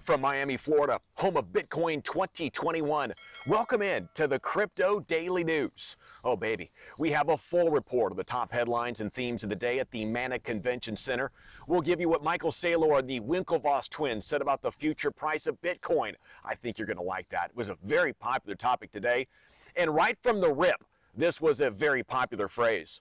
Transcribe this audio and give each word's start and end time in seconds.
from 0.00 0.20
Miami, 0.20 0.56
Florida, 0.56 1.00
home 1.14 1.36
of 1.36 1.46
Bitcoin 1.46 2.02
2021. 2.02 3.12
Welcome 3.46 3.82
in 3.82 4.08
to 4.14 4.26
the 4.26 4.38
Crypto 4.38 5.00
Daily 5.00 5.44
News. 5.44 5.96
Oh, 6.24 6.36
baby, 6.36 6.70
we 6.98 7.10
have 7.10 7.28
a 7.28 7.36
full 7.36 7.70
report 7.70 8.12
of 8.12 8.16
the 8.16 8.24
top 8.24 8.52
headlines 8.52 9.00
and 9.00 9.12
themes 9.12 9.42
of 9.42 9.50
the 9.50 9.56
day 9.56 9.78
at 9.78 9.90
the 9.90 10.04
Mana 10.04 10.38
Convention 10.38 10.96
Center. 10.96 11.30
We'll 11.66 11.80
give 11.80 12.00
you 12.00 12.08
what 12.08 12.22
Michael 12.22 12.50
Saylor 12.50 12.98
and 12.98 13.08
the 13.08 13.20
Winklevoss 13.20 13.88
twins 13.88 14.26
said 14.26 14.42
about 14.42 14.62
the 14.62 14.72
future 14.72 15.10
price 15.10 15.46
of 15.46 15.60
Bitcoin. 15.62 16.14
I 16.44 16.54
think 16.54 16.78
you're 16.78 16.86
going 16.86 16.96
to 16.96 17.02
like 17.02 17.28
that. 17.30 17.50
It 17.50 17.56
was 17.56 17.68
a 17.68 17.76
very 17.84 18.12
popular 18.12 18.56
topic 18.56 18.92
today. 18.92 19.26
And 19.76 19.94
right 19.94 20.16
from 20.22 20.40
the 20.40 20.52
rip, 20.52 20.84
this 21.16 21.40
was 21.40 21.60
a 21.60 21.70
very 21.70 22.02
popular 22.02 22.48
phrase. 22.48 23.00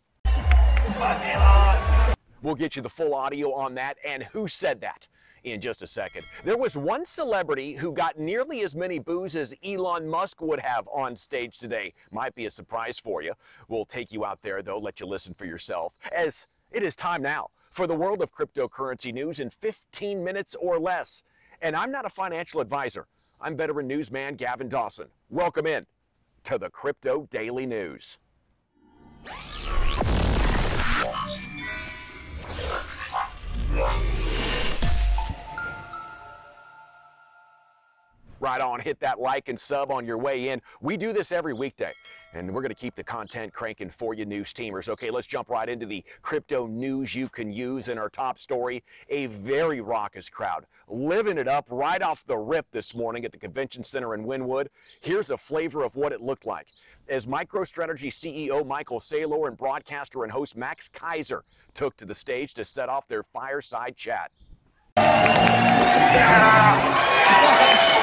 We'll 2.41 2.55
get 2.55 2.75
you 2.75 2.81
the 2.81 2.89
full 2.89 3.15
audio 3.15 3.53
on 3.53 3.73
that 3.75 3.97
and 4.05 4.23
who 4.23 4.47
said 4.49 4.81
that 4.81 5.07
in 5.43 5.61
just 5.61 5.81
a 5.81 5.87
second. 5.87 6.25
There 6.43 6.57
was 6.57 6.77
one 6.77 7.05
celebrity 7.05 7.73
who 7.73 7.91
got 7.91 8.17
nearly 8.17 8.61
as 8.61 8.75
many 8.75 8.99
boos 8.99 9.35
as 9.35 9.53
Elon 9.63 10.07
Musk 10.07 10.41
would 10.41 10.59
have 10.59 10.87
on 10.87 11.15
stage 11.15 11.57
today. 11.57 11.93
Might 12.11 12.33
be 12.35 12.45
a 12.45 12.51
surprise 12.51 12.97
for 12.97 13.21
you. 13.21 13.33
We'll 13.67 13.85
take 13.85 14.11
you 14.11 14.25
out 14.25 14.41
there, 14.41 14.61
though, 14.61 14.77
let 14.77 14.99
you 14.99 15.05
listen 15.05 15.33
for 15.33 15.45
yourself, 15.45 15.99
as 16.15 16.47
it 16.71 16.83
is 16.83 16.95
time 16.95 17.21
now 17.21 17.49
for 17.71 17.87
the 17.87 17.95
world 17.95 18.21
of 18.21 18.33
cryptocurrency 18.33 19.13
news 19.13 19.39
in 19.39 19.49
15 19.49 20.23
minutes 20.23 20.55
or 20.55 20.79
less. 20.79 21.23
And 21.61 21.75
I'm 21.75 21.91
not 21.91 22.05
a 22.05 22.09
financial 22.09 22.61
advisor. 22.61 23.07
I'm 23.39 23.57
veteran 23.57 23.87
newsman 23.87 24.35
Gavin 24.35 24.69
Dawson. 24.69 25.07
Welcome 25.29 25.67
in 25.67 25.85
to 26.45 26.57
the 26.57 26.69
Crypto 26.69 27.27
Daily 27.29 27.65
News. 27.65 28.19
Right 38.43 38.59
on. 38.59 38.81
Hit 38.81 38.99
that 38.99 39.21
like 39.21 39.47
and 39.47 39.57
sub 39.57 39.89
on 39.89 40.05
your 40.05 40.17
way 40.17 40.49
in. 40.49 40.61
We 40.81 40.97
do 40.97 41.13
this 41.13 41.31
every 41.31 41.53
weekday, 41.53 41.93
and 42.33 42.53
we're 42.53 42.59
going 42.59 42.75
to 42.75 42.75
keep 42.75 42.93
the 42.93 43.01
content 43.01 43.53
cranking 43.53 43.89
for 43.89 44.13
you, 44.13 44.25
news 44.25 44.53
teamers. 44.53 44.89
Okay, 44.89 45.09
let's 45.09 45.27
jump 45.27 45.49
right 45.49 45.69
into 45.69 45.85
the 45.85 46.03
crypto 46.21 46.67
news 46.67 47.15
you 47.15 47.29
can 47.29 47.49
use 47.49 47.87
in 47.87 47.97
our 47.97 48.09
top 48.09 48.37
story. 48.37 48.83
A 49.07 49.27
very 49.27 49.79
raucous 49.79 50.29
crowd 50.29 50.65
living 50.89 51.37
it 51.37 51.47
up 51.47 51.65
right 51.69 52.01
off 52.01 52.25
the 52.25 52.35
rip 52.35 52.69
this 52.71 52.93
morning 52.93 53.23
at 53.23 53.31
the 53.31 53.37
convention 53.37 53.81
center 53.81 54.13
in 54.13 54.25
Wynwood. 54.25 54.67
Here's 54.99 55.29
a 55.29 55.37
flavor 55.37 55.81
of 55.85 55.95
what 55.95 56.11
it 56.11 56.19
looked 56.19 56.45
like. 56.45 56.67
As 57.07 57.25
MicroStrategy 57.25 58.09
CEO 58.09 58.67
Michael 58.67 58.99
Saylor 58.99 59.47
and 59.47 59.55
broadcaster 59.55 60.23
and 60.23 60.31
host 60.33 60.57
Max 60.57 60.89
Keiser 60.89 61.43
took 61.73 61.95
to 61.95 62.03
the 62.03 62.13
stage 62.13 62.53
to 62.55 62.65
set 62.65 62.89
off 62.89 63.07
their 63.07 63.23
fireside 63.23 63.95
chat. 63.95 64.31
Yeah. 66.15 67.99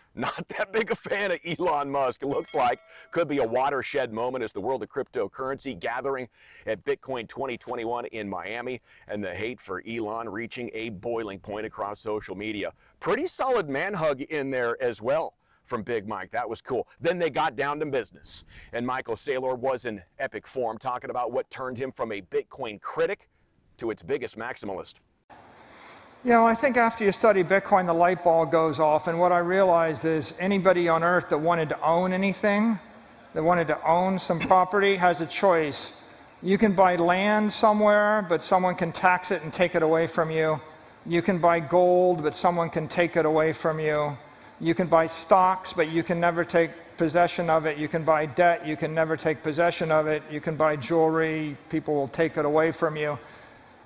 not 0.15 0.47
that 0.49 0.71
big 0.71 0.91
a 0.91 0.95
fan 0.95 1.31
of 1.31 1.39
Elon 1.45 1.89
Musk. 1.89 2.23
It 2.23 2.27
looks 2.27 2.53
like 2.53 2.79
could 3.11 3.27
be 3.27 3.37
a 3.37 3.47
watershed 3.47 4.11
moment 4.11 4.43
as 4.43 4.51
the 4.51 4.61
world 4.61 4.83
of 4.83 4.89
cryptocurrency 4.89 5.79
gathering 5.79 6.27
at 6.67 6.83
Bitcoin 6.83 7.27
2021 7.27 8.05
in 8.07 8.29
Miami 8.29 8.81
and 9.07 9.23
the 9.23 9.33
hate 9.33 9.61
for 9.61 9.83
Elon 9.87 10.27
reaching 10.27 10.69
a 10.73 10.89
boiling 10.89 11.39
point 11.39 11.65
across 11.65 11.99
social 11.99 12.35
media. 12.35 12.73
Pretty 12.99 13.25
solid 13.27 13.69
man 13.69 13.93
hug 13.93 14.21
in 14.21 14.49
there 14.49 14.81
as 14.81 15.01
well 15.01 15.33
from 15.63 15.83
Big 15.83 16.07
Mike. 16.07 16.31
That 16.31 16.49
was 16.49 16.61
cool. 16.61 16.87
Then 16.99 17.17
they 17.17 17.29
got 17.29 17.55
down 17.55 17.79
to 17.79 17.85
business. 17.85 18.43
And 18.73 18.85
Michael 18.85 19.15
Saylor 19.15 19.57
was 19.57 19.85
in 19.85 20.01
epic 20.19 20.45
form 20.45 20.77
talking 20.77 21.09
about 21.09 21.31
what 21.31 21.49
turned 21.49 21.77
him 21.77 21.91
from 21.91 22.11
a 22.11 22.21
Bitcoin 22.21 22.81
critic 22.81 23.29
to 23.77 23.89
its 23.89 24.03
biggest 24.03 24.37
maximalist. 24.37 24.95
You 26.23 26.29
know, 26.29 26.45
I 26.45 26.53
think 26.53 26.77
after 26.77 27.03
you 27.03 27.11
study 27.11 27.43
Bitcoin, 27.43 27.87
the 27.87 27.93
light 27.93 28.23
bulb 28.23 28.51
goes 28.51 28.79
off. 28.79 29.07
And 29.07 29.19
what 29.19 29.31
I 29.31 29.39
realized 29.39 30.05
is 30.05 30.35
anybody 30.39 30.87
on 30.87 31.03
earth 31.03 31.29
that 31.29 31.39
wanted 31.39 31.69
to 31.69 31.81
own 31.81 32.13
anything, 32.13 32.77
that 33.33 33.41
wanted 33.41 33.65
to 33.69 33.83
own 33.83 34.19
some 34.19 34.39
property, 34.39 34.95
has 34.97 35.21
a 35.21 35.25
choice. 35.25 35.91
You 36.43 36.59
can 36.59 36.73
buy 36.73 36.95
land 36.95 37.51
somewhere, 37.51 38.23
but 38.29 38.43
someone 38.43 38.75
can 38.75 38.91
tax 38.91 39.31
it 39.31 39.41
and 39.41 39.51
take 39.51 39.73
it 39.73 39.81
away 39.81 40.05
from 40.05 40.29
you. 40.29 40.61
You 41.07 41.23
can 41.23 41.39
buy 41.39 41.59
gold, 41.59 42.21
but 42.21 42.35
someone 42.35 42.69
can 42.69 42.87
take 42.87 43.15
it 43.17 43.25
away 43.25 43.51
from 43.51 43.79
you. 43.79 44.15
You 44.59 44.75
can 44.75 44.85
buy 44.85 45.07
stocks, 45.07 45.73
but 45.73 45.89
you 45.89 46.03
can 46.03 46.19
never 46.19 46.45
take 46.45 46.69
possession 46.97 47.49
of 47.49 47.65
it. 47.65 47.79
You 47.79 47.87
can 47.87 48.03
buy 48.03 48.27
debt, 48.27 48.67
you 48.67 48.77
can 48.77 48.93
never 48.93 49.17
take 49.17 49.41
possession 49.41 49.91
of 49.91 50.05
it. 50.05 50.21
You 50.29 50.39
can 50.39 50.55
buy 50.55 50.75
jewelry, 50.75 51.57
people 51.71 51.95
will 51.95 52.09
take 52.09 52.37
it 52.37 52.45
away 52.45 52.71
from 52.71 52.95
you. 52.95 53.17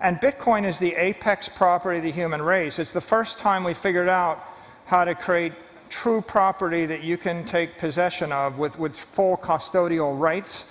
And 0.05 0.21
Bitcoin 0.21 0.67
is 0.67 0.77
the 0.77 0.93
apex 0.93 1.49
property 1.49 1.97
of 1.97 2.03
the 2.03 2.11
human 2.11 2.39
race. 2.39 2.77
It's 2.77 2.91
the 2.91 3.01
first 3.01 3.39
time 3.39 3.63
we 3.63 3.73
figured 3.73 4.07
out 4.07 4.49
how 4.85 5.03
to 5.03 5.15
create 5.15 5.53
true 5.89 6.21
property 6.21 6.85
that 6.85 7.03
you 7.03 7.17
can 7.17 7.43
take 7.43 7.79
possession 7.79 8.31
of 8.31 8.59
with, 8.59 8.77
with 8.77 8.95
full 8.95 9.35
custodial 9.35 10.19
rights, 10.19 10.65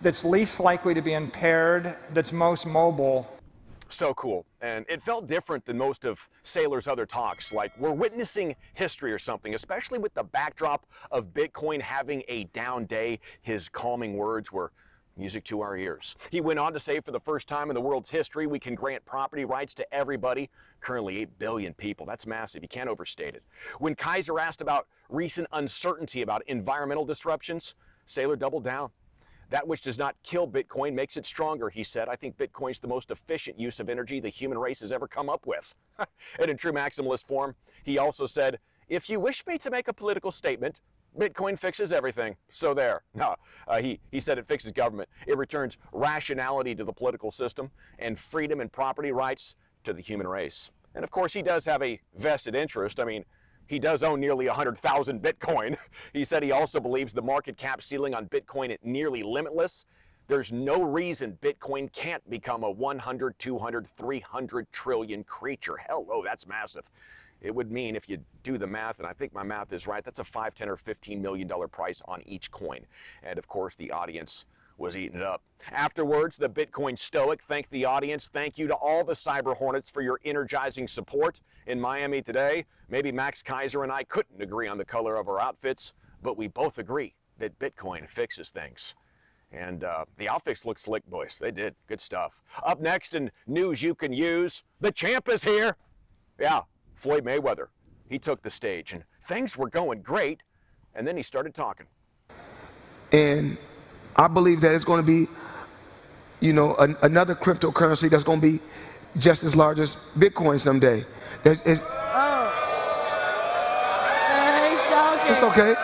that's 0.00 0.24
least 0.24 0.58
likely 0.58 0.92
to 0.92 1.00
be 1.00 1.12
impaired, 1.12 1.94
that's 2.10 2.32
most 2.32 2.66
mobile. 2.66 3.32
So 3.90 4.12
cool. 4.14 4.44
And 4.60 4.84
it 4.88 5.00
felt 5.00 5.28
different 5.28 5.64
than 5.64 5.78
most 5.78 6.04
of 6.04 6.28
Saylor's 6.42 6.88
other 6.88 7.06
talks. 7.06 7.52
Like 7.52 7.70
we're 7.78 7.92
witnessing 7.92 8.56
history 8.72 9.12
or 9.12 9.20
something, 9.20 9.54
especially 9.54 10.00
with 10.00 10.14
the 10.14 10.24
backdrop 10.24 10.86
of 11.12 11.32
Bitcoin 11.32 11.80
having 11.80 12.24
a 12.26 12.42
down 12.46 12.86
day. 12.86 13.20
His 13.42 13.68
calming 13.68 14.16
words 14.16 14.50
were 14.50 14.72
music 15.16 15.44
to 15.44 15.60
our 15.60 15.76
ears. 15.76 16.16
He 16.30 16.40
went 16.40 16.58
on 16.58 16.72
to 16.72 16.80
say, 16.80 17.00
for 17.00 17.12
the 17.12 17.20
first 17.20 17.48
time 17.48 17.70
in 17.70 17.74
the 17.74 17.80
world's 17.80 18.10
history, 18.10 18.46
we 18.46 18.58
can 18.58 18.74
grant 18.74 19.04
property 19.04 19.44
rights 19.44 19.74
to 19.74 19.94
everybody. 19.94 20.50
Currently, 20.80 21.18
8 21.18 21.38
billion 21.38 21.74
people. 21.74 22.06
That's 22.06 22.26
massive. 22.26 22.62
You 22.62 22.68
can't 22.68 22.88
overstate 22.88 23.34
it. 23.34 23.42
When 23.78 23.94
Keiser 23.94 24.40
asked 24.40 24.60
about 24.60 24.86
recent 25.08 25.48
uncertainty 25.52 26.22
about 26.22 26.42
environmental 26.46 27.04
disruptions, 27.04 27.74
Saylor 28.08 28.38
doubled 28.38 28.64
down. 28.64 28.90
That 29.50 29.68
which 29.68 29.82
does 29.82 29.98
not 29.98 30.16
kill 30.22 30.48
Bitcoin 30.48 30.94
makes 30.94 31.16
it 31.16 31.26
stronger, 31.26 31.68
he 31.68 31.84
said. 31.84 32.08
I 32.08 32.16
think 32.16 32.36
Bitcoin's 32.36 32.80
the 32.80 32.88
most 32.88 33.10
efficient 33.10 33.58
use 33.58 33.78
of 33.78 33.88
energy 33.88 34.18
the 34.18 34.28
human 34.28 34.58
race 34.58 34.80
has 34.80 34.90
ever 34.90 35.06
come 35.06 35.28
up 35.28 35.46
with. 35.46 35.74
and 36.40 36.50
in 36.50 36.56
true 36.56 36.72
maximalist 36.72 37.26
form, 37.26 37.54
he 37.84 37.98
also 37.98 38.26
said, 38.26 38.58
if 38.88 39.08
you 39.08 39.20
wish 39.20 39.46
me 39.46 39.58
to 39.58 39.70
make 39.70 39.88
a 39.88 39.92
political 39.92 40.32
statement, 40.32 40.80
Bitcoin 41.18 41.58
fixes 41.58 41.92
everything. 41.92 42.36
So 42.50 42.74
there. 42.74 43.02
No, 43.14 43.36
uh, 43.68 43.80
he, 43.80 44.00
he 44.10 44.20
said 44.20 44.38
it 44.38 44.46
fixes 44.46 44.72
government. 44.72 45.08
It 45.26 45.36
returns 45.36 45.78
rationality 45.92 46.74
to 46.74 46.84
the 46.84 46.92
political 46.92 47.30
system 47.30 47.70
and 47.98 48.18
freedom 48.18 48.60
and 48.60 48.70
property 48.70 49.12
rights 49.12 49.56
to 49.84 49.92
the 49.92 50.02
human 50.02 50.26
race. 50.26 50.70
And 50.94 51.04
of 51.04 51.10
course, 51.10 51.32
he 51.32 51.42
does 51.42 51.64
have 51.64 51.82
a 51.82 52.00
vested 52.16 52.54
interest. 52.54 53.00
I 53.00 53.04
mean, 53.04 53.24
he 53.66 53.78
does 53.78 54.02
own 54.02 54.20
nearly 54.20 54.46
100,000 54.46 55.22
Bitcoin. 55.22 55.76
He 56.12 56.22
said 56.22 56.42
he 56.42 56.52
also 56.52 56.78
believes 56.78 57.12
the 57.12 57.22
market 57.22 57.56
cap 57.56 57.82
ceiling 57.82 58.14
on 58.14 58.28
Bitcoin 58.28 58.70
is 58.70 58.78
nearly 58.84 59.22
limitless. 59.24 59.84
There's 60.28 60.52
no 60.52 60.82
reason 60.82 61.36
Bitcoin 61.42 61.92
can't 61.92 62.28
become 62.30 62.62
a 62.62 62.70
100, 62.70 63.38
200, 63.38 63.86
300 63.86 64.72
trillion 64.72 65.24
creature. 65.24 65.76
Hello, 65.88 66.22
that's 66.24 66.46
massive 66.46 66.84
it 67.44 67.54
would 67.54 67.70
mean 67.70 67.94
if 67.94 68.08
you 68.08 68.18
do 68.42 68.56
the 68.56 68.66
math, 68.66 68.98
and 68.98 69.06
I 69.06 69.12
think 69.12 69.34
my 69.34 69.42
math 69.42 69.72
is 69.74 69.86
right, 69.86 70.02
that's 70.02 70.18
a 70.18 70.24
5, 70.24 70.54
10, 70.54 70.68
or 70.68 70.76
15 70.76 71.20
million 71.20 71.46
dollar 71.46 71.68
price 71.68 72.00
on 72.08 72.22
each 72.26 72.50
coin. 72.50 72.86
And 73.22 73.38
of 73.38 73.46
course, 73.46 73.74
the 73.74 73.90
audience 73.90 74.46
was 74.78 74.96
eating 74.96 75.18
it 75.18 75.22
up. 75.22 75.42
Afterwards, 75.70 76.36
the 76.36 76.48
Bitcoin 76.48 76.98
Stoic 76.98 77.42
thanked 77.42 77.70
the 77.70 77.84
audience. 77.84 78.28
Thank 78.28 78.58
you 78.58 78.66
to 78.66 78.74
all 78.74 79.04
the 79.04 79.12
Cyber 79.12 79.54
Hornets 79.54 79.90
for 79.90 80.00
your 80.00 80.18
energizing 80.24 80.88
support 80.88 81.40
in 81.66 81.78
Miami 81.78 82.22
today. 82.22 82.64
Maybe 82.88 83.12
Max 83.12 83.42
Keiser 83.42 83.82
and 83.82 83.92
I 83.92 84.04
couldn't 84.04 84.40
agree 84.40 84.66
on 84.66 84.78
the 84.78 84.84
color 84.84 85.16
of 85.16 85.28
our 85.28 85.38
outfits, 85.38 85.92
but 86.22 86.38
we 86.38 86.48
both 86.48 86.78
agree 86.78 87.14
that 87.38 87.56
Bitcoin 87.58 88.08
fixes 88.08 88.48
things. 88.48 88.94
And 89.52 89.84
uh, 89.84 90.06
the 90.16 90.30
outfits 90.30 90.64
look 90.64 90.78
slick, 90.78 91.04
boys. 91.06 91.36
They 91.38 91.50
did. 91.50 91.74
Good 91.88 92.00
stuff. 92.00 92.32
Up 92.64 92.80
next 92.80 93.14
in 93.14 93.30
news 93.46 93.82
you 93.82 93.94
can 93.94 94.12
use, 94.12 94.64
the 94.80 94.90
champ 94.90 95.28
is 95.28 95.44
here. 95.44 95.76
Yeah, 96.40 96.62
Floyd 96.94 97.24
Mayweather. 97.24 97.68
He 98.08 98.18
took 98.18 98.42
the 98.42 98.50
stage 98.50 98.92
and 98.92 99.02
things 99.22 99.56
were 99.56 99.68
going 99.68 100.02
great, 100.02 100.42
and 100.94 101.06
then 101.06 101.16
he 101.16 101.22
started 101.22 101.54
talking. 101.54 101.86
And 103.12 103.56
I 104.16 104.28
believe 104.28 104.60
that 104.60 104.74
it's 104.74 104.84
going 104.84 105.04
to 105.04 105.06
be, 105.06 105.30
you 106.40 106.52
know, 106.52 106.74
an, 106.76 106.96
another 107.02 107.34
cryptocurrency 107.34 108.10
that's 108.10 108.24
going 108.24 108.40
to 108.40 108.52
be 108.52 108.60
just 109.18 109.44
as 109.44 109.54
large 109.56 109.78
as 109.78 109.96
Bitcoin 110.18 110.60
someday. 110.60 111.04
There's, 111.42 111.60
it's, 111.64 111.80
oh. 111.82 112.34
It's 115.26 115.42
okay. 115.42 115.74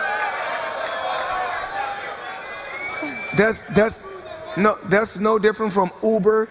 That's 3.35 3.63
that's 3.73 4.03
no 4.57 4.77
that's 4.85 5.17
no 5.17 5.39
different 5.39 5.73
from 5.73 5.89
Uber 6.03 6.49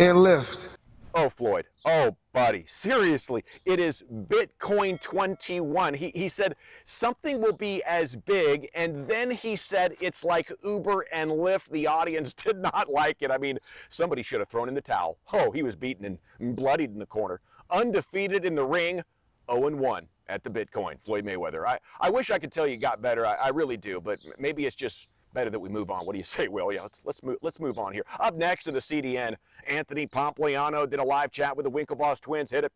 and 0.00 0.16
Lyft. 0.18 0.73
Oh, 1.16 1.28
Floyd. 1.28 1.66
Oh, 1.84 2.16
buddy. 2.32 2.64
Seriously, 2.66 3.44
it 3.64 3.78
is 3.78 4.02
Bitcoin 4.26 5.00
21. 5.00 5.94
He, 5.94 6.10
he 6.12 6.26
said 6.26 6.56
something 6.82 7.40
will 7.40 7.52
be 7.52 7.84
as 7.84 8.16
big, 8.16 8.68
and 8.74 9.06
then 9.06 9.30
he 9.30 9.54
said 9.54 9.94
it's 10.00 10.24
like 10.24 10.52
Uber 10.64 11.06
and 11.12 11.30
Lyft. 11.30 11.70
The 11.70 11.86
audience 11.86 12.34
did 12.34 12.58
not 12.58 12.90
like 12.90 13.18
it. 13.20 13.30
I 13.30 13.38
mean, 13.38 13.58
somebody 13.90 14.24
should 14.24 14.40
have 14.40 14.48
thrown 14.48 14.66
in 14.68 14.74
the 14.74 14.80
towel. 14.80 15.18
Oh, 15.32 15.52
he 15.52 15.62
was 15.62 15.76
beaten 15.76 16.18
and 16.40 16.56
bloodied 16.56 16.90
in 16.90 16.98
the 16.98 17.06
corner. 17.06 17.40
Undefeated 17.70 18.44
in 18.44 18.56
the 18.56 18.64
ring, 18.64 19.00
0 19.48 19.76
1 19.76 20.06
at 20.28 20.42
the 20.42 20.50
Bitcoin, 20.50 21.00
Floyd 21.00 21.24
Mayweather. 21.24 21.64
I, 21.64 21.78
I 22.00 22.10
wish 22.10 22.32
I 22.32 22.40
could 22.40 22.50
tell 22.50 22.66
you 22.66 22.76
got 22.76 23.00
better. 23.00 23.24
I, 23.24 23.34
I 23.34 23.48
really 23.50 23.76
do, 23.76 24.00
but 24.00 24.18
maybe 24.36 24.66
it's 24.66 24.74
just 24.74 25.06
better 25.34 25.50
that 25.50 25.58
we 25.58 25.68
move 25.68 25.90
on. 25.90 26.06
What 26.06 26.12
do 26.12 26.18
you 26.18 26.24
say, 26.24 26.48
Will? 26.48 26.72
Yeah, 26.72 26.82
let's 26.82 27.02
let's 27.04 27.22
move 27.22 27.36
let's 27.42 27.60
move 27.60 27.78
on 27.78 27.92
here. 27.92 28.04
Up 28.20 28.34
next 28.36 28.64
to 28.64 28.72
the 28.72 28.78
CDN, 28.78 29.36
Anthony 29.66 30.06
Pompliano 30.06 30.88
did 30.88 31.00
a 31.00 31.04
live 31.04 31.30
chat 31.30 31.54
with 31.54 31.64
the 31.64 31.70
Winklevoss 31.70 32.20
twins. 32.20 32.50
Hit 32.50 32.64
it. 32.64 32.72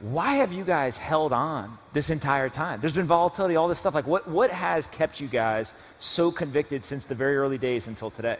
Why 0.00 0.34
have 0.34 0.52
you 0.52 0.64
guys 0.64 0.98
held 0.98 1.32
on 1.32 1.78
this 1.92 2.10
entire 2.10 2.48
time? 2.48 2.80
There's 2.80 2.94
been 2.94 3.06
volatility, 3.06 3.54
all 3.54 3.68
this 3.68 3.78
stuff. 3.78 3.94
Like, 3.94 4.08
what 4.08 4.28
what 4.28 4.50
has 4.50 4.88
kept 4.88 5.20
you 5.20 5.28
guys 5.28 5.74
so 6.00 6.32
convicted 6.32 6.84
since 6.84 7.04
the 7.04 7.14
very 7.14 7.36
early 7.36 7.58
days 7.58 7.86
until 7.86 8.10
today? 8.10 8.38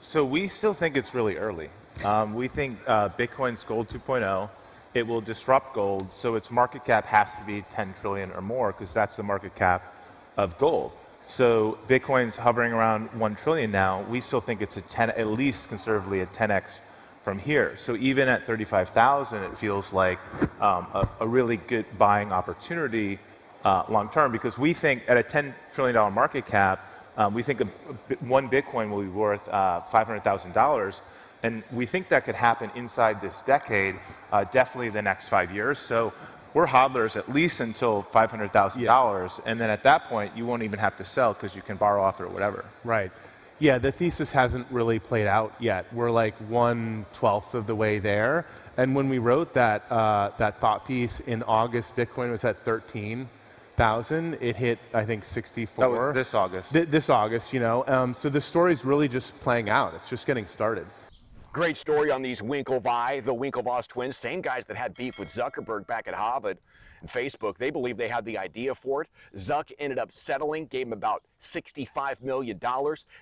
So 0.00 0.24
we 0.24 0.48
still 0.48 0.74
think 0.74 0.96
it's 0.96 1.14
really 1.14 1.36
early. 1.36 1.70
Um, 2.04 2.34
we 2.34 2.48
think 2.48 2.78
uh, 2.86 3.08
Bitcoin's 3.10 3.64
gold 3.64 3.88
2.0. 3.88 4.50
It 4.94 5.06
will 5.06 5.20
disrupt 5.20 5.74
gold, 5.74 6.10
so 6.12 6.34
its 6.34 6.50
market 6.50 6.84
cap 6.84 7.06
has 7.06 7.36
to 7.36 7.44
be 7.44 7.62
10 7.70 7.94
trillion 8.00 8.30
or 8.32 8.40
more 8.40 8.72
because 8.72 8.92
that's 8.92 9.16
the 9.16 9.22
market 9.22 9.54
cap 9.54 9.94
of 10.36 10.56
gold. 10.58 10.92
So 11.26 11.78
Bitcoin's 11.88 12.36
hovering 12.36 12.72
around 12.72 13.08
1 13.18 13.36
trillion 13.36 13.70
now. 13.70 14.02
We 14.02 14.20
still 14.20 14.40
think 14.40 14.60
it's 14.60 14.76
a 14.76 14.82
10, 14.82 15.10
at 15.10 15.26
least 15.28 15.68
conservatively 15.68 16.20
a 16.20 16.26
10x 16.26 16.80
from 17.22 17.38
here. 17.38 17.76
So 17.76 17.96
even 17.96 18.28
at 18.28 18.46
35,000, 18.46 19.42
it 19.42 19.56
feels 19.56 19.92
like 19.92 20.18
um, 20.60 20.86
a, 20.92 21.08
a, 21.20 21.26
really 21.26 21.56
good 21.56 21.86
buying 21.96 22.30
opportunity 22.30 23.18
uh, 23.64 23.84
long 23.88 24.10
term 24.10 24.30
because 24.30 24.58
we 24.58 24.74
think 24.74 25.02
at 25.08 25.16
a 25.16 25.22
10 25.22 25.54
trillion 25.72 25.94
dollar 25.94 26.10
market 26.10 26.46
cap, 26.46 26.86
um, 27.16 27.32
we 27.32 27.42
think 27.42 27.62
a, 27.62 27.68
a, 28.10 28.14
one 28.26 28.50
Bitcoin 28.50 28.90
will 28.90 29.00
be 29.00 29.08
worth 29.08 29.48
uh, 29.48 29.80
$500,000. 29.90 31.00
And 31.42 31.62
we 31.72 31.86
think 31.86 32.08
that 32.08 32.24
could 32.26 32.34
happen 32.34 32.70
inside 32.74 33.22
this 33.22 33.40
decade, 33.42 33.96
uh, 34.30 34.44
definitely 34.44 34.90
the 34.90 35.02
next 35.02 35.28
five 35.28 35.50
years. 35.52 35.78
So 35.78 36.12
we're 36.54 36.66
hodlers 36.66 37.16
at 37.16 37.28
least 37.28 37.60
until 37.60 38.06
$500,000. 38.14 38.76
Yeah. 38.80 39.42
And 39.44 39.60
then 39.60 39.70
at 39.70 39.82
that 39.82 40.08
point, 40.08 40.36
you 40.36 40.46
won't 40.46 40.62
even 40.62 40.78
have 40.78 40.96
to 40.96 41.04
sell 41.04 41.34
because 41.34 41.54
you 41.54 41.62
can 41.62 41.76
borrow 41.76 42.02
off 42.02 42.20
it 42.20 42.24
or 42.24 42.28
whatever. 42.28 42.64
Right. 42.84 43.10
Yeah, 43.58 43.78
the 43.78 43.92
thesis 43.92 44.32
hasn't 44.32 44.66
really 44.70 44.98
played 44.98 45.26
out 45.26 45.54
yet. 45.60 45.92
We're 45.92 46.10
like 46.10 46.34
one 46.48 47.06
twelfth 47.12 47.54
of 47.54 47.66
the 47.66 47.74
way 47.74 47.98
there. 47.98 48.46
And 48.76 48.94
when 48.94 49.08
we 49.08 49.18
wrote 49.18 49.54
that, 49.54 49.90
uh, 49.90 50.30
that 50.38 50.58
thought 50.58 50.86
piece 50.86 51.20
in 51.20 51.42
August, 51.44 51.94
Bitcoin 51.94 52.32
was 52.32 52.44
at 52.44 52.58
13,000. 52.60 54.38
It 54.40 54.56
hit, 54.56 54.80
I 54.92 55.04
think, 55.04 55.24
64. 55.24 55.84
That 55.84 55.90
was 55.90 56.14
this 56.14 56.34
August. 56.34 56.72
Th- 56.72 56.88
this 56.88 57.08
August, 57.08 57.52
you 57.52 57.60
know. 57.60 57.84
Um, 57.86 58.14
so 58.14 58.28
the 58.28 58.40
story's 58.40 58.84
really 58.84 59.06
just 59.06 59.38
playing 59.40 59.70
out. 59.70 59.94
It's 59.94 60.10
just 60.10 60.26
getting 60.26 60.46
started. 60.46 60.86
Great 61.54 61.76
story 61.76 62.10
on 62.10 62.20
these 62.20 62.42
Winklevi, 62.42 63.22
the 63.22 63.32
Winklevoss 63.32 63.86
twins, 63.86 64.16
same 64.16 64.40
guys 64.40 64.64
that 64.64 64.76
had 64.76 64.92
beef 64.92 65.20
with 65.20 65.28
Zuckerberg 65.28 65.86
back 65.86 66.08
at 66.08 66.14
Harvard 66.14 66.58
and 67.00 67.08
Facebook. 67.08 67.56
They 67.58 67.70
believe 67.70 67.96
they 67.96 68.08
had 68.08 68.24
the 68.24 68.36
idea 68.36 68.74
for 68.74 69.02
it. 69.02 69.08
Zuck 69.36 69.70
ended 69.78 70.00
up 70.00 70.10
settling, 70.10 70.66
gave 70.66 70.86
them 70.86 70.92
about 70.94 71.22
$65 71.40 72.22
million. 72.22 72.58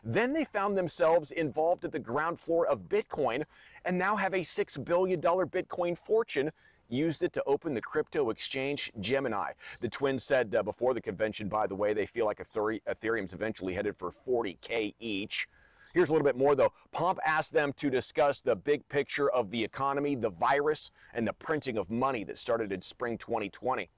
Then 0.03 0.33
they 0.33 0.45
found 0.47 0.79
themselves 0.79 1.33
involved 1.33 1.85
at 1.85 1.93
the 1.93 1.99
ground 1.99 2.41
floor 2.41 2.67
of 2.69 2.89
Bitcoin 2.89 3.45
and 3.85 3.99
now 3.99 4.17
have 4.17 4.33
a 4.33 4.39
$6 4.39 4.83
billion 4.83 5.21
Bitcoin 5.21 5.99
fortune 5.99 6.51
used 6.89 7.23
it 7.23 7.35
to 7.35 7.43
open 7.45 7.75
the 7.75 7.83
crypto 7.83 8.31
exchange 8.31 8.91
Gemini. 9.01 9.53
The 9.81 9.91
twins 9.91 10.25
said 10.25 10.55
uh, 10.55 10.63
before 10.63 10.95
the 10.95 11.03
convention, 11.03 11.51
by 11.51 11.67
the 11.67 11.75
way, 11.75 11.93
they 11.93 12.07
feel 12.07 12.25
like 12.25 12.39
Ethereum's 12.39 13.35
eventually 13.35 13.75
headed 13.75 13.95
for 13.99 14.11
40K 14.11 14.95
each. 15.01 15.49
Here's 15.93 16.09
a 16.09 16.13
little 16.13 16.25
bit 16.25 16.37
more, 16.37 16.55
though. 16.55 16.73
Pomp 16.91 17.19
asked 17.25 17.53
them 17.53 17.73
to 17.75 17.91
discuss 17.91 18.41
the 18.41 18.57
big 18.57 18.87
picture 18.89 19.31
of 19.31 19.51
the 19.51 19.63
economy, 19.63 20.15
the 20.15 20.31
virus, 20.31 20.91
and 21.15 21.27
the 21.27 21.33
printing 21.35 21.77
of 21.77 21.91
money 21.91 22.25
that 22.25 22.39
started 22.39 22.73
in 22.73 22.81
spring 22.81 23.19
2020. 23.19 23.89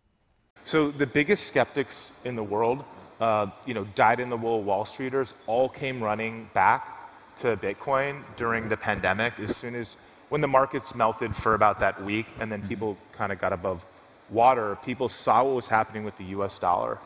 So 0.64 0.91
the 0.91 1.06
biggest 1.06 1.46
skeptics 1.46 2.11
in 2.25 2.35
the 2.35 2.43
world, 2.43 2.85
uh, 3.20 3.46
you 3.67 3.75
know, 3.75 3.85
dyed-in-the-wool 3.94 4.62
Wall 4.64 4.85
Streeters, 4.85 5.35
all 5.46 5.69
came 5.69 6.02
running 6.02 6.49
back 6.52 6.91
to 7.41 7.56
Bitcoin 7.56 8.23
during 8.37 8.69
the 8.69 8.76
pandemic 8.76 9.35
as 9.38 9.56
soon 9.56 9.75
as 9.75 9.97
when 10.31 10.40
the 10.40 10.49
markets 10.49 10.94
melted 10.94 11.35
for 11.37 11.55
about 11.55 11.79
that 11.81 12.02
week, 12.02 12.26
and 12.40 12.50
then 12.50 12.67
people 12.67 12.97
kind 13.12 13.31
of 13.31 13.38
got 13.38 13.52
above 13.52 13.85
water. 14.31 14.76
People 14.85 15.08
saw 15.08 15.44
what 15.44 15.55
was 15.55 15.69
happening 15.69 16.02
with 16.02 16.17
the 16.17 16.25
U.S. 16.25 16.58
dollar 16.58 16.99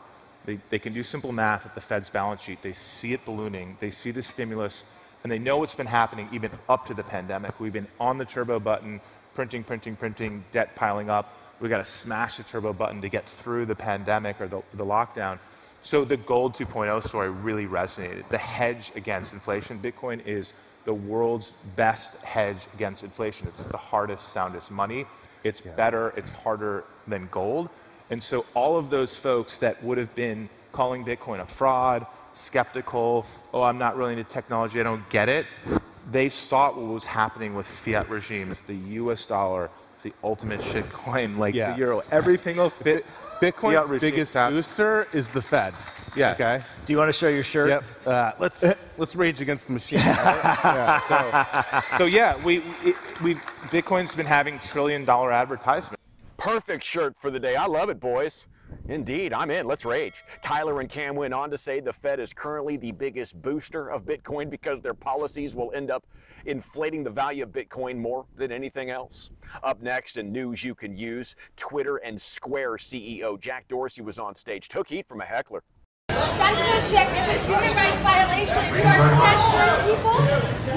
they, 0.45 0.59
they 0.69 0.79
can 0.79 0.93
do 0.93 1.03
simple 1.03 1.31
math 1.31 1.65
at 1.65 1.75
the 1.75 1.81
Fed's 1.81 2.09
balance 2.09 2.41
sheet. 2.41 2.61
They 2.61 2.73
see 2.73 3.13
it 3.13 3.25
ballooning, 3.25 3.77
they 3.79 3.91
see 3.91 4.11
the 4.11 4.23
stimulus, 4.23 4.83
and 5.23 5.31
they 5.31 5.39
know 5.39 5.57
what's 5.57 5.75
been 5.75 5.85
happening 5.85 6.29
even 6.31 6.51
up 6.67 6.85
to 6.87 6.93
the 6.93 7.03
pandemic. 7.03 7.59
We've 7.59 7.73
been 7.73 7.87
on 7.99 8.17
the 8.17 8.25
turbo 8.25 8.59
button, 8.59 9.01
printing, 9.33 9.63
printing, 9.63 9.95
printing, 9.95 10.43
debt 10.51 10.75
piling 10.75 11.09
up. 11.09 11.35
We've 11.59 11.69
got 11.69 11.79
to 11.79 11.85
smash 11.85 12.37
the 12.37 12.43
turbo 12.43 12.71
button 12.71 13.01
to 13.01 13.09
get 13.09 13.27
through 13.27 13.65
the 13.65 13.75
pandemic 13.75 14.39
or 14.39 14.47
the, 14.47 14.61
the 14.73 14.85
lockdown. 14.85 15.39
So 15.81 16.03
the 16.03 16.17
gold 16.17 16.55
2.0 16.55 17.05
story 17.07 17.29
really 17.29 17.65
resonated. 17.65 18.27
The 18.29 18.37
hedge 18.37 18.91
against 18.95 19.33
inflation. 19.33 19.79
Bitcoin 19.79 20.25
is 20.25 20.53
the 20.85 20.93
world's 20.93 21.53
best 21.75 22.15
hedge 22.17 22.67
against 22.73 23.03
inflation. 23.03 23.47
It's 23.47 23.63
the 23.65 23.77
hardest, 23.77 24.33
soundest 24.33 24.71
money. 24.71 25.05
It's 25.43 25.61
yeah. 25.63 25.71
better, 25.73 26.13
it's 26.17 26.29
harder 26.29 26.83
than 27.07 27.27
gold. 27.31 27.69
And 28.09 28.21
so 28.21 28.45
all 28.53 28.77
of 28.77 28.89
those 28.89 29.15
folks 29.15 29.57
that 29.57 29.83
would 29.83 29.97
have 29.97 30.13
been 30.15 30.49
calling 30.71 31.05
Bitcoin 31.05 31.41
a 31.41 31.45
fraud, 31.45 32.05
skeptical, 32.33 33.25
oh, 33.53 33.61
I'm 33.61 33.77
not 33.77 33.97
really 33.97 34.13
into 34.13 34.23
technology, 34.23 34.79
I 34.79 34.83
don't 34.83 35.07
get 35.09 35.29
it, 35.29 35.45
they 36.11 36.29
saw 36.29 36.71
what 36.71 36.93
was 36.93 37.05
happening 37.05 37.55
with 37.55 37.67
fiat 37.67 38.09
regimes. 38.09 38.61
The 38.65 38.75
US 38.75 39.25
dollar 39.25 39.69
is 39.97 40.03
the 40.03 40.13
ultimate 40.23 40.61
shitcoin, 40.61 41.37
like 41.37 41.53
yeah. 41.53 41.73
the 41.73 41.79
euro. 41.79 42.03
Everything 42.11 42.57
will 42.57 42.69
fit. 42.69 43.05
Bitcoin's 43.39 44.01
biggest 44.01 44.33
booster 44.33 45.07
is 45.13 45.29
the 45.29 45.41
Fed. 45.41 45.73
Yeah. 46.15 46.31
Okay. 46.31 46.63
Do 46.85 46.93
you 46.93 46.97
want 46.97 47.09
to 47.09 47.13
show 47.13 47.29
your 47.29 47.43
shirt? 47.43 47.69
Yep. 47.69 47.83
Uh, 48.05 48.31
let's 48.39 48.63
let's 48.97 49.15
rage 49.15 49.41
against 49.41 49.67
the 49.67 49.73
machine. 49.73 49.99
Right? 49.99 50.07
yeah, 50.63 51.81
so, 51.89 51.97
so, 51.99 52.05
yeah, 52.05 52.35
we 52.43 52.59
we 53.23 53.35
Bitcoin's 53.69 54.13
been 54.15 54.25
having 54.25 54.59
trillion 54.59 55.05
dollar 55.05 55.31
advertisements. 55.31 55.98
Perfect 56.39 56.85
shirt 56.85 57.15
for 57.17 57.29
the 57.29 57.39
day. 57.39 57.57
I 57.57 57.65
love 57.65 57.89
it, 57.89 57.99
boys. 57.99 58.47
Indeed, 58.87 59.33
I'm 59.33 59.51
in. 59.51 59.67
Let's 59.67 59.83
rage. 59.83 60.23
Tyler 60.41 60.79
and 60.79 60.89
Cam 60.89 61.15
went 61.15 61.33
on 61.33 61.51
to 61.51 61.57
say 61.57 61.81
the 61.81 61.91
Fed 61.91 62.19
is 62.19 62.31
currently 62.31 62.77
the 62.77 62.93
biggest 62.93 63.41
booster 63.41 63.89
of 63.89 64.05
Bitcoin 64.05 64.49
because 64.49 64.79
their 64.79 64.93
policies 64.93 65.53
will 65.53 65.73
end 65.75 65.91
up 65.91 66.07
inflating 66.45 67.03
the 67.03 67.09
value 67.09 67.43
of 67.43 67.49
Bitcoin 67.49 67.97
more 67.97 68.25
than 68.37 68.53
anything 68.53 68.89
else. 68.89 69.31
Up 69.63 69.81
next, 69.81 70.17
in 70.17 70.31
news 70.31 70.63
you 70.63 70.73
can 70.73 70.95
use, 70.95 71.35
Twitter 71.57 71.97
and 71.97 72.19
Square 72.19 72.77
CEO 72.77 73.37
Jack 73.39 73.67
Dorsey 73.67 74.01
was 74.01 74.17
on 74.17 74.33
stage, 74.33 74.69
took 74.69 74.87
heat 74.87 75.09
from 75.09 75.19
a 75.19 75.25
heckler. 75.25 75.61
A 76.09 76.15
human 77.45 77.75
rights 77.75 78.01
violation. 78.01 78.63
You 78.75 78.83
are 78.87 79.11
censoring 79.19 79.93
people, 79.93 80.17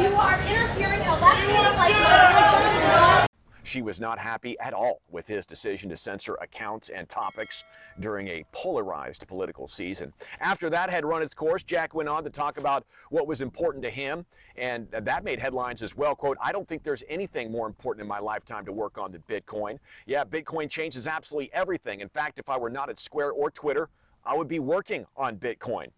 you 0.03 0.15
are 0.17 0.39
interfering 0.43 1.01
in 1.01 1.09
elections 1.09 1.77
like 1.79 3.29
she 3.62 3.83
was 3.83 4.00
not 4.00 4.19
happy 4.19 4.59
at 4.59 4.73
all 4.73 5.00
with 5.11 5.26
his 5.26 5.47
decision 5.47 5.90
to 5.90 5.97
censor 5.97 6.35
accounts 6.35 6.88
and 6.88 7.09
topics 7.09 7.64
during 8.00 8.28
a 8.28 8.45
polarized 8.52 9.26
political 9.28 9.69
season. 9.69 10.12
After 10.40 10.69
that 10.71 10.90
had 10.90 11.04
run 11.04 11.23
its 11.23 11.35
course, 11.35 11.62
Jack 11.62 11.95
went 11.95 12.09
on 12.09 12.25
to 12.25 12.31
talk 12.31 12.59
about 12.59 12.85
what 13.11 13.26
was 13.26 13.40
important 13.40 13.83
to 13.85 13.90
him, 13.90 14.25
and 14.57 14.88
that 14.90 15.25
made 15.25 15.38
headlines 15.38 15.83
as 15.83 15.97
well. 15.97 16.14
Quote, 16.14 16.38
I 16.40 16.52
don't 16.52 16.66
think 16.66 16.83
there's 16.83 17.04
anything 17.09 17.50
more 17.50 17.66
important 17.66 18.02
in 18.02 18.09
my 18.09 18.19
lifetime 18.19 18.64
to 18.66 18.73
work 18.73 18.99
on 18.99 19.12
than 19.12 19.23
Bitcoin. 19.28 19.78
Yeah, 20.07 20.25
Bitcoin 20.25 20.69
changes 20.69 21.07
absolutely 21.07 21.50
everything. 21.52 22.00
In 22.00 22.09
fact, 22.09 22.38
if 22.38 22.49
I 22.49 22.57
were 22.57 22.71
not 22.71 22.90
at 22.90 22.99
Square 22.99 23.33
or 23.33 23.50
Twitter, 23.50 23.88
I 24.25 24.37
would 24.37 24.49
be 24.49 24.59
working 24.59 25.07
on 25.16 25.37
Bitcoin. 25.37 25.88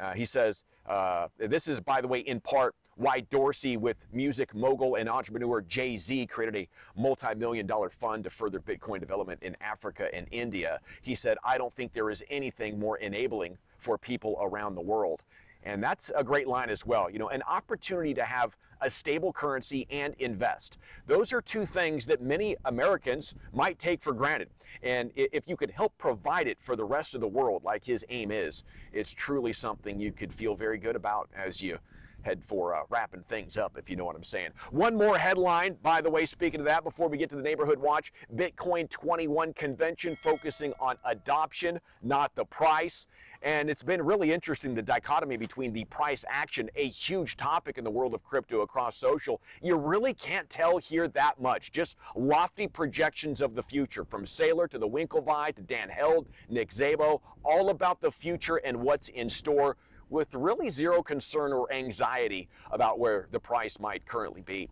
Uh, 0.00 0.12
he 0.12 0.24
says, 0.24 0.64
uh, 0.86 1.28
this 1.38 1.68
is, 1.68 1.80
by 1.80 2.00
the 2.00 2.08
way, 2.08 2.20
in 2.20 2.40
part 2.40 2.74
why 2.96 3.20
Dorsey, 3.20 3.76
with 3.76 4.06
music 4.12 4.54
mogul 4.54 4.96
and 4.96 5.08
entrepreneur 5.08 5.60
Jay 5.62 5.98
Z, 5.98 6.26
created 6.26 6.56
a 6.56 6.68
multi 7.00 7.34
million 7.34 7.66
dollar 7.66 7.90
fund 7.90 8.24
to 8.24 8.30
further 8.30 8.60
Bitcoin 8.60 9.00
development 9.00 9.42
in 9.42 9.56
Africa 9.60 10.08
and 10.14 10.26
India. 10.30 10.80
He 11.02 11.14
said, 11.14 11.38
I 11.44 11.58
don't 11.58 11.74
think 11.74 11.92
there 11.92 12.10
is 12.10 12.22
anything 12.30 12.78
more 12.78 12.98
enabling 12.98 13.58
for 13.78 13.98
people 13.98 14.38
around 14.40 14.74
the 14.74 14.80
world. 14.80 15.22
And 15.64 15.82
that's 15.82 16.12
a 16.14 16.22
great 16.22 16.46
line 16.46 16.68
as 16.68 16.84
well. 16.84 17.10
You 17.10 17.18
know, 17.18 17.30
an 17.30 17.42
opportunity 17.42 18.12
to 18.14 18.24
have 18.24 18.56
a 18.82 18.90
stable 18.90 19.32
currency 19.32 19.86
and 19.90 20.14
invest. 20.18 20.78
Those 21.06 21.32
are 21.32 21.40
two 21.40 21.64
things 21.64 22.04
that 22.06 22.20
many 22.20 22.54
Americans 22.66 23.34
might 23.52 23.78
take 23.78 24.02
for 24.02 24.12
granted. 24.12 24.50
And 24.82 25.10
if 25.14 25.48
you 25.48 25.56
could 25.56 25.70
help 25.70 25.96
provide 25.96 26.48
it 26.48 26.58
for 26.60 26.76
the 26.76 26.84
rest 26.84 27.14
of 27.14 27.22
the 27.22 27.28
world, 27.28 27.64
like 27.64 27.82
his 27.82 28.04
aim 28.10 28.30
is, 28.30 28.62
it's 28.92 29.12
truly 29.12 29.54
something 29.54 29.98
you 29.98 30.12
could 30.12 30.34
feel 30.34 30.54
very 30.54 30.76
good 30.76 30.96
about 30.96 31.30
as 31.34 31.62
you 31.62 31.78
head 32.24 32.42
for 32.42 32.74
uh, 32.74 32.82
wrapping 32.88 33.22
things 33.28 33.56
up, 33.56 33.76
if 33.78 33.90
you 33.90 33.96
know 33.96 34.04
what 34.04 34.16
I'm 34.16 34.24
saying. 34.24 34.50
One 34.70 34.96
more 34.96 35.18
headline, 35.18 35.76
by 35.82 36.00
the 36.00 36.10
way, 36.10 36.24
speaking 36.24 36.60
of 36.60 36.66
that, 36.66 36.82
before 36.82 37.08
we 37.08 37.18
get 37.18 37.30
to 37.30 37.36
the 37.36 37.42
neighborhood 37.42 37.78
watch 37.78 38.12
Bitcoin 38.34 38.88
21 38.88 39.52
convention 39.52 40.16
focusing 40.16 40.72
on 40.80 40.96
adoption, 41.04 41.78
not 42.02 42.34
the 42.34 42.44
price. 42.44 43.06
And 43.42 43.68
it's 43.68 43.82
been 43.82 44.00
really 44.00 44.32
interesting 44.32 44.74
the 44.74 44.80
dichotomy 44.80 45.36
between 45.36 45.74
the 45.74 45.84
price 45.84 46.24
action, 46.28 46.70
a 46.76 46.88
huge 46.88 47.36
topic 47.36 47.76
in 47.76 47.84
the 47.84 47.90
world 47.90 48.14
of 48.14 48.24
crypto 48.24 48.62
across 48.62 48.96
social. 48.96 49.42
You 49.62 49.76
really 49.76 50.14
can't 50.14 50.48
tell 50.48 50.78
here 50.78 51.08
that 51.08 51.38
much. 51.38 51.70
Just 51.70 51.98
lofty 52.16 52.66
projections 52.66 53.42
of 53.42 53.54
the 53.54 53.62
future 53.62 54.04
from 54.04 54.24
Saylor 54.24 54.66
to 54.70 54.78
the 54.78 54.88
Winklevi 54.88 55.54
to 55.56 55.62
Dan 55.62 55.90
Held, 55.90 56.26
Nick 56.48 56.70
Szabo, 56.70 57.20
all 57.44 57.68
about 57.68 58.00
the 58.00 58.10
future 58.10 58.56
and 58.56 58.80
what's 58.80 59.08
in 59.08 59.28
store 59.28 59.76
with 60.10 60.34
really 60.34 60.70
zero 60.70 61.02
concern 61.02 61.52
or 61.52 61.72
anxiety 61.72 62.48
about 62.70 62.98
where 62.98 63.28
the 63.30 63.40
price 63.40 63.78
might 63.78 64.04
currently 64.06 64.42
be. 64.42 64.68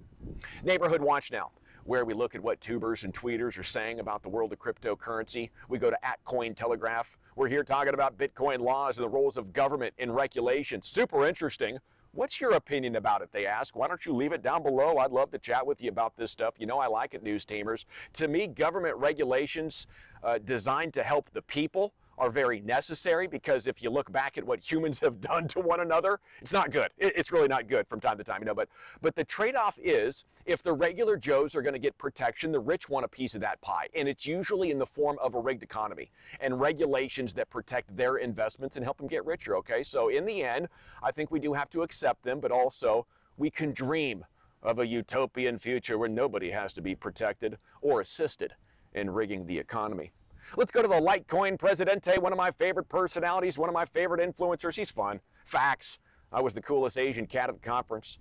Neighborhood 0.62 1.00
Watch 1.00 1.32
now 1.32 1.50
where 1.84 2.04
we 2.04 2.14
look 2.14 2.34
at 2.34 2.42
what 2.42 2.60
tubers 2.60 3.04
and 3.04 3.12
tweeters 3.12 3.58
are 3.58 3.64
saying 3.64 4.00
about 4.00 4.22
the 4.22 4.28
world 4.28 4.52
of 4.52 4.58
cryptocurrency. 4.58 5.50
We 5.68 5.78
go 5.78 5.90
to 5.90 6.06
at 6.06 6.24
Cointelegraph. 6.24 7.06
We're 7.34 7.48
here 7.48 7.64
talking 7.64 7.94
about 7.94 8.18
Bitcoin 8.18 8.60
laws 8.60 8.98
and 8.98 9.04
the 9.04 9.08
roles 9.08 9.36
of 9.36 9.52
government 9.52 9.94
in 9.98 10.10
regulation. 10.12 10.82
Super 10.82 11.26
interesting. 11.26 11.78
What's 12.14 12.40
your 12.42 12.52
opinion 12.52 12.96
about 12.96 13.22
it? 13.22 13.30
They 13.32 13.46
ask. 13.46 13.74
Why 13.74 13.88
don't 13.88 14.04
you 14.04 14.14
leave 14.14 14.32
it 14.32 14.42
down 14.42 14.62
below? 14.62 14.98
I'd 14.98 15.12
love 15.12 15.30
to 15.30 15.38
chat 15.38 15.66
with 15.66 15.82
you 15.82 15.88
about 15.88 16.14
this 16.14 16.30
stuff. 16.30 16.54
You 16.58 16.66
know, 16.66 16.78
I 16.78 16.86
like 16.86 17.14
it, 17.14 17.22
news 17.22 17.46
teamers. 17.46 17.86
To 18.14 18.28
me, 18.28 18.46
government 18.46 18.96
regulations 18.98 19.86
uh, 20.22 20.38
designed 20.44 20.92
to 20.94 21.02
help 21.02 21.30
the 21.30 21.40
people 21.40 21.94
are 22.18 22.30
very 22.30 22.60
necessary 22.60 23.26
because 23.26 23.66
if 23.66 23.82
you 23.82 23.90
look 23.90 24.10
back 24.12 24.38
at 24.38 24.44
what 24.44 24.60
humans 24.60 25.00
have 25.00 25.20
done 25.20 25.48
to 25.48 25.60
one 25.60 25.80
another, 25.80 26.20
it's 26.40 26.52
not 26.52 26.70
good. 26.70 26.90
It's 26.98 27.32
really 27.32 27.48
not 27.48 27.68
good 27.68 27.86
from 27.88 28.00
time 28.00 28.18
to 28.18 28.24
time, 28.24 28.40
you 28.40 28.46
know. 28.46 28.54
But 28.54 28.68
but 29.00 29.14
the 29.14 29.24
trade-off 29.24 29.78
is 29.82 30.24
if 30.46 30.62
the 30.62 30.72
regular 30.72 31.16
Joes 31.16 31.54
are 31.54 31.62
going 31.62 31.72
to 31.74 31.78
get 31.78 31.96
protection, 31.98 32.52
the 32.52 32.60
rich 32.60 32.88
want 32.88 33.04
a 33.04 33.08
piece 33.08 33.34
of 33.34 33.40
that 33.40 33.60
pie, 33.60 33.88
and 33.94 34.08
it's 34.08 34.26
usually 34.26 34.70
in 34.70 34.78
the 34.78 34.86
form 34.86 35.18
of 35.20 35.34
a 35.34 35.40
rigged 35.40 35.62
economy 35.62 36.10
and 36.40 36.60
regulations 36.60 37.32
that 37.34 37.48
protect 37.50 37.96
their 37.96 38.16
investments 38.16 38.76
and 38.76 38.84
help 38.84 38.98
them 38.98 39.06
get 39.06 39.24
richer. 39.24 39.56
Okay, 39.56 39.82
so 39.82 40.08
in 40.08 40.24
the 40.24 40.44
end, 40.44 40.68
I 41.02 41.10
think 41.12 41.30
we 41.30 41.40
do 41.40 41.52
have 41.52 41.70
to 41.70 41.82
accept 41.82 42.22
them, 42.22 42.40
but 42.40 42.50
also 42.50 43.06
we 43.36 43.50
can 43.50 43.72
dream 43.72 44.24
of 44.62 44.78
a 44.78 44.86
utopian 44.86 45.58
future 45.58 45.98
where 45.98 46.08
nobody 46.08 46.50
has 46.50 46.72
to 46.74 46.82
be 46.82 46.94
protected 46.94 47.58
or 47.80 48.00
assisted 48.00 48.54
in 48.94 49.10
rigging 49.10 49.46
the 49.46 49.58
economy. 49.58 50.12
Let's 50.54 50.70
go 50.70 50.82
to 50.82 50.88
the 50.88 51.00
Litecoin 51.00 51.58
Presidente, 51.58 52.18
one 52.18 52.30
of 52.30 52.36
my 52.36 52.50
favorite 52.50 52.88
personalities, 52.88 53.58
one 53.58 53.70
of 53.70 53.74
my 53.74 53.86
favorite 53.86 54.20
influencers. 54.20 54.76
He's 54.76 54.90
fun. 54.90 55.18
Facts. 55.46 55.98
I 56.30 56.42
was 56.42 56.52
the 56.52 56.60
coolest 56.60 56.98
Asian 56.98 57.26
cat 57.26 57.48
at 57.48 57.54
the 57.54 57.66
conference. 57.66 58.18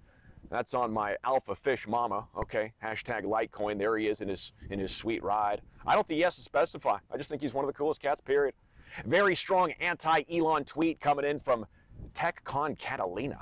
That's 0.50 0.74
on 0.74 0.94
my 0.94 1.18
alpha 1.26 1.56
fish 1.56 1.88
mama. 1.88 2.26
Okay, 2.38 2.72
hashtag 2.82 3.24
Litecoin. 3.24 3.78
There 3.78 3.98
he 3.98 4.08
is 4.08 4.22
in 4.22 4.30
his 4.30 4.54
in 4.70 4.80
his 4.80 4.96
sweet 4.96 5.22
ride. 5.24 5.62
I 5.86 5.94
don't 5.94 6.08
think 6.08 6.18
he 6.18 6.24
has 6.24 6.36
to 6.36 6.42
specify. 6.42 6.98
I 7.12 7.18
just 7.18 7.30
think 7.30 7.42
he's 7.42 7.54
one 7.54 7.66
of 7.66 7.68
the 7.68 7.78
coolest 7.78 8.02
cats. 8.02 8.22
Period. 8.22 8.54
Very 9.06 9.36
strong 9.36 9.72
anti-Elon 9.82 10.64
tweet 10.66 11.00
coming 11.00 11.26
in 11.26 11.40
from 11.40 11.66
TechCon 12.14 12.78
Catalina. 12.78 13.40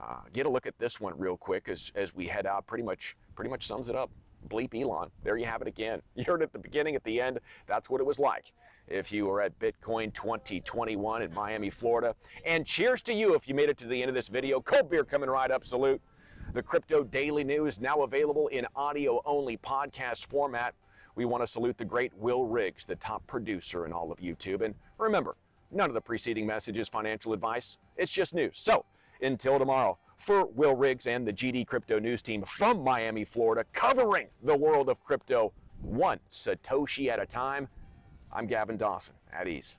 Uh, 0.00 0.20
get 0.32 0.46
a 0.46 0.48
look 0.48 0.66
at 0.66 0.78
this 0.78 1.00
one 1.00 1.14
real 1.18 1.36
quick 1.36 1.68
as 1.68 1.90
as 1.96 2.14
we 2.14 2.26
head 2.28 2.46
out. 2.46 2.66
Pretty 2.66 2.84
much 2.84 3.16
pretty 3.34 3.50
much 3.50 3.66
sums 3.66 3.88
it 3.88 3.96
up 3.96 4.10
bleep 4.48 4.80
Elon. 4.80 5.10
There 5.22 5.36
you 5.36 5.46
have 5.46 5.62
it 5.62 5.68
again. 5.68 6.02
You 6.14 6.24
heard 6.24 6.42
it 6.42 6.44
at 6.44 6.52
the 6.52 6.58
beginning, 6.58 6.96
at 6.96 7.04
the 7.04 7.20
end. 7.20 7.38
That's 7.66 7.88
what 7.88 8.00
it 8.00 8.04
was 8.04 8.18
like 8.18 8.52
if 8.88 9.12
you 9.12 9.26
were 9.26 9.40
at 9.40 9.58
Bitcoin 9.58 10.12
2021 10.12 11.22
in 11.22 11.34
Miami, 11.34 11.70
Florida. 11.70 12.14
And 12.44 12.66
cheers 12.66 13.02
to 13.02 13.14
you 13.14 13.34
if 13.34 13.48
you 13.48 13.54
made 13.54 13.68
it 13.68 13.78
to 13.78 13.86
the 13.86 14.00
end 14.00 14.08
of 14.08 14.14
this 14.14 14.28
video. 14.28 14.60
Cold 14.60 14.90
beer 14.90 15.04
coming 15.04 15.28
right 15.30 15.50
up. 15.50 15.64
Salute. 15.64 16.00
The 16.54 16.62
Crypto 16.62 17.04
Daily 17.04 17.44
News 17.44 17.78
now 17.78 18.02
available 18.02 18.48
in 18.48 18.66
audio 18.74 19.20
only 19.26 19.58
podcast 19.58 20.26
format. 20.26 20.74
We 21.14 21.26
want 21.26 21.42
to 21.42 21.46
salute 21.46 21.76
the 21.76 21.84
great 21.84 22.16
Will 22.16 22.44
Riggs, 22.44 22.86
the 22.86 22.96
top 22.96 23.26
producer 23.26 23.84
in 23.84 23.92
all 23.92 24.10
of 24.10 24.18
YouTube. 24.18 24.62
And 24.62 24.74
remember, 24.96 25.36
none 25.70 25.90
of 25.90 25.94
the 25.94 26.00
preceding 26.00 26.46
message 26.46 26.78
is 26.78 26.88
financial 26.88 27.32
advice, 27.32 27.76
it's 27.96 28.12
just 28.12 28.34
news. 28.34 28.58
So 28.58 28.84
until 29.20 29.58
tomorrow, 29.58 29.98
for 30.18 30.46
Will 30.46 30.74
Riggs 30.74 31.06
and 31.06 31.26
the 31.26 31.32
GD 31.32 31.66
Crypto 31.66 31.98
News 31.98 32.22
team 32.22 32.42
from 32.42 32.82
Miami, 32.82 33.24
Florida, 33.24 33.64
covering 33.72 34.26
the 34.42 34.56
world 34.56 34.88
of 34.88 35.02
crypto 35.04 35.52
one 35.80 36.18
Satoshi 36.30 37.08
at 37.08 37.20
a 37.20 37.26
time. 37.26 37.68
I'm 38.32 38.46
Gavin 38.46 38.76
Dawson. 38.76 39.14
At 39.32 39.48
ease. 39.48 39.76